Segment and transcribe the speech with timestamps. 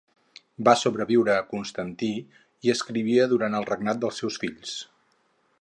[0.69, 2.09] Va sobreviure a Constantí
[2.69, 4.77] i escrivia durant el regnat dels seus fills.